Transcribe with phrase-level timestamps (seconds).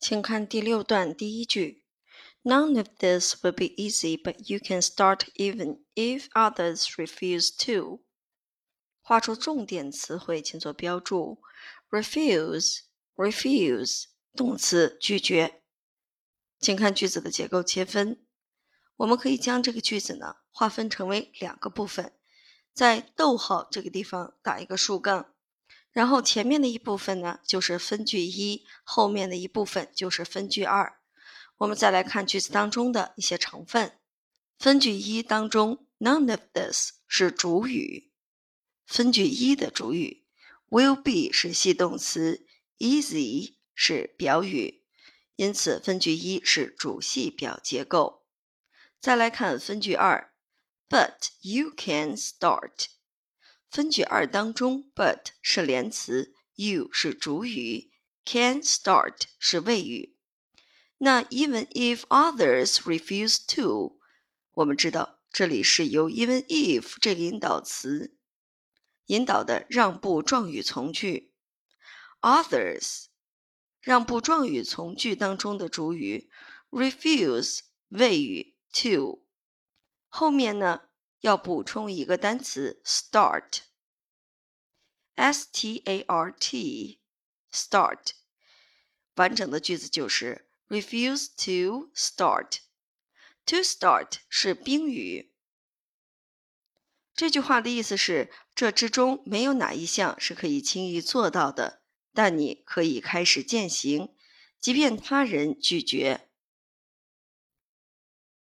[0.00, 1.84] 请看第六段第一句
[2.44, 8.04] ：None of this will be easy, but you can start even if others refuse to。
[9.00, 11.40] 画出重点词汇，请做标注。
[11.90, 14.04] Refuse，refuse，
[14.36, 15.62] 动词，拒绝。
[16.60, 18.24] 请看句子的结构切分。
[18.96, 22.12] 我们可以将这个句子呢划分成为两个部分，
[22.72, 25.34] 在逗号这个地方打一个竖杠。
[25.98, 31.00] 然后前面的一部分呢，就是分句一；后面的一部分就是分句二。
[31.56, 33.98] 我们再来看句子当中的一些成分。
[34.60, 38.12] 分句一当中，none of this 是主语，
[38.86, 40.24] 分句一的主语
[40.70, 42.46] ；will be 是系动词
[42.78, 44.84] ；easy 是表语。
[45.34, 48.22] 因此，分句一是主系表结构。
[49.00, 50.32] 再来看分句二
[50.88, 52.86] ，but you can start。
[53.70, 57.90] 分句二当中，but 是连词，you 是主语
[58.24, 60.16] ，can start 是谓语。
[60.96, 64.00] 那 even if others refuse to，
[64.52, 68.16] 我们知道这里是由 even if 这个引导词
[69.06, 71.34] 引导的让步状语从句。
[72.22, 73.04] others
[73.82, 76.30] 让步状语从句当中的主语
[76.70, 79.26] ，refuse 谓语，to
[80.08, 80.80] 后面呢？
[81.20, 83.62] 要补充一个单词 start
[85.18, 88.10] S T A R T，start，
[89.16, 92.58] 完整的句子就是 refuse to start。
[93.44, 95.32] to start 是宾语。
[97.16, 101.82] 这句话的意思是，这之中没有哪一项是可以轻易做到的，
[102.14, 104.14] 但你可以开始践行，
[104.60, 106.27] 即便他人拒绝。